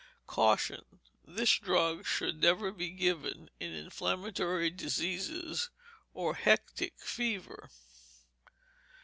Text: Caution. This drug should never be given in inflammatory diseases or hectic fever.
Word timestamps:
Caution. 0.25 0.99
This 1.27 1.59
drug 1.59 2.07
should 2.07 2.41
never 2.41 2.71
be 2.71 2.89
given 2.89 3.51
in 3.59 3.71
inflammatory 3.71 4.71
diseases 4.71 5.69
or 6.15 6.33
hectic 6.33 6.99
fever. 6.99 7.69